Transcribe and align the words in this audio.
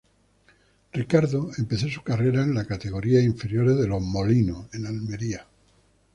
Ricardo 0.93 1.51
empezó 1.59 1.87
su 1.87 2.01
carrera 2.01 2.41
en 2.41 2.55
las 2.55 2.65
categorías 2.65 3.23
inferiores 3.23 3.77
de 3.77 3.87
Los 3.87 4.01
Molinos, 4.01 4.65
en 4.73 4.87
Almería. 4.87 5.45